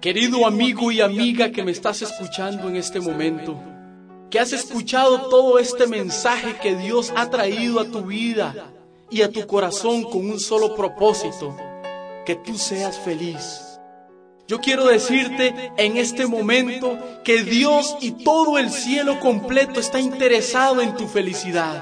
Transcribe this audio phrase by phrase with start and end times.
[0.00, 3.60] Querido amigo y amiga que me estás escuchando en este momento,
[4.30, 8.72] que has escuchado todo este mensaje que Dios ha traído a tu vida
[9.10, 11.56] y a tu corazón con un solo propósito,
[12.24, 13.70] que tú seas feliz
[14.50, 20.82] yo quiero decirte en este momento que Dios y todo el cielo completo está interesado
[20.82, 21.80] en tu felicidad.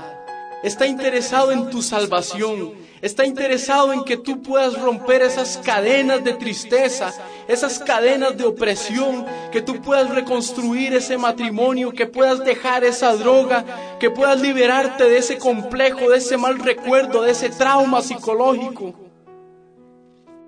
[0.62, 2.74] Está interesado en tu salvación.
[3.00, 7.12] Está interesado en que tú puedas romper esas cadenas de tristeza,
[7.46, 13.64] esas cadenas de opresión, que tú puedas reconstruir ese matrimonio, que puedas dejar esa droga,
[14.00, 18.94] que puedas liberarte de ese complejo, de ese mal recuerdo, de ese trauma psicológico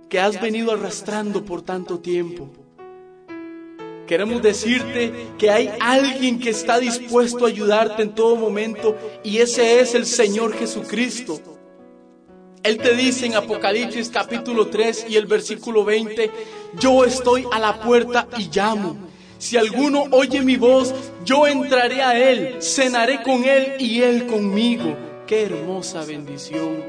[0.08, 2.50] que has venido arrastrando por tanto tiempo.
[4.08, 9.78] Queremos decirte que hay alguien que está dispuesto a ayudarte en todo momento y ese
[9.78, 11.49] es el Señor Jesucristo.
[12.62, 16.30] Él te dice en Apocalipsis capítulo 3 y el versículo 20,
[16.78, 18.97] yo estoy a la puerta y llamo.
[19.39, 20.94] Si alguno oye mi voz,
[21.25, 24.94] yo entraré a él, cenaré con él y él conmigo.
[25.27, 26.84] Qué hermosa bendición,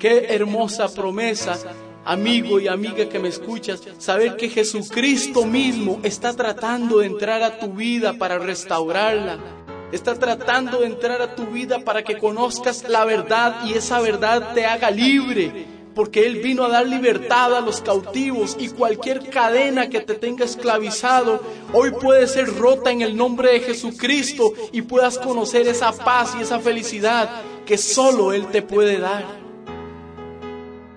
[0.00, 1.56] qué hermosa promesa
[2.04, 7.58] amigo y amiga que me escuchas, saber que Jesucristo mismo está tratando de entrar a
[7.58, 9.38] tu vida para restaurarla.
[9.92, 14.54] Está tratando de entrar a tu vida para que conozcas la verdad y esa verdad
[14.54, 15.66] te haga libre.
[15.94, 20.46] Porque Él vino a dar libertad a los cautivos y cualquier cadena que te tenga
[20.46, 21.42] esclavizado
[21.74, 26.42] hoy puede ser rota en el nombre de Jesucristo y puedas conocer esa paz y
[26.42, 29.26] esa felicidad que solo Él te puede dar.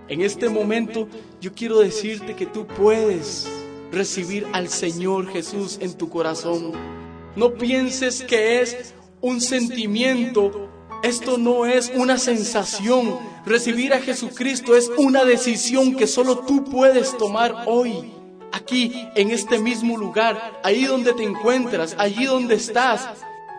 [0.08, 1.10] En este momento
[1.42, 3.52] yo quiero decirte que tú puedes
[3.92, 7.05] recibir al Señor Jesús en tu corazón.
[7.36, 10.70] No pienses que es un sentimiento,
[11.04, 13.18] esto no es una sensación.
[13.46, 18.12] Recibir a Jesucristo es una decisión que solo tú puedes tomar hoy.
[18.52, 23.10] Aquí, en este mismo lugar, ahí donde te encuentras, allí donde estás,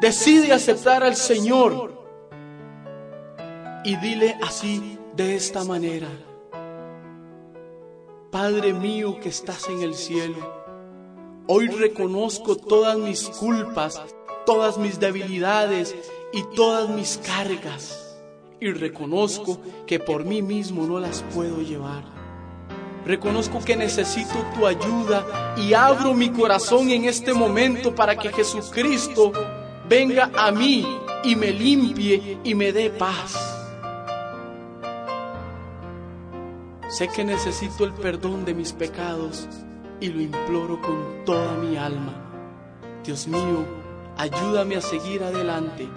[0.00, 1.96] decide aceptar al Señor
[3.84, 6.08] y dile así, de esta manera.
[8.30, 10.65] Padre mío que estás en el cielo,
[11.46, 14.02] hoy reconozco todas mis culpas,
[14.44, 15.94] todas mis debilidades
[16.32, 18.02] y todas mis cargas.
[18.60, 22.04] Y reconozco que por mí mismo no las puedo llevar.
[23.04, 29.32] Reconozco que necesito tu ayuda y abro mi corazón en este momento para que Jesucristo
[29.88, 30.84] venga a mí
[31.22, 33.36] y me limpie y me dé paz.
[36.88, 39.46] Sé que necesito el perdón de mis pecados
[40.00, 42.12] y lo imploro con toda mi alma.
[43.04, 43.64] Dios mío,
[44.16, 45.88] ayúdame a seguir adelante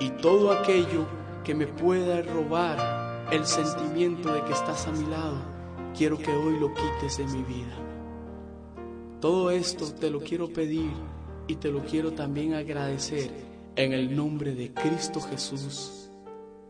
[0.00, 1.06] y todo aquello
[1.44, 5.36] que me pueda robar el sentimiento de que estás a mi lado,
[5.96, 7.76] quiero que hoy lo quites de mi vida.
[9.20, 10.90] Todo esto te lo quiero pedir
[11.46, 13.30] y te lo quiero también agradecer
[13.76, 16.10] en el nombre de Cristo Jesús.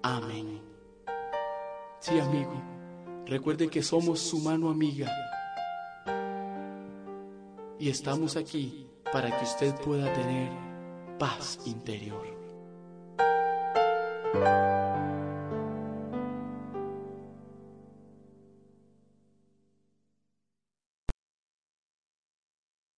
[0.02, 0.60] Amén.
[2.00, 2.52] Sí, amigo.
[3.26, 5.10] Recuerde que somos su mano amiga
[7.80, 10.52] y estamos aquí para que usted pueda tener
[11.18, 12.38] paz interior.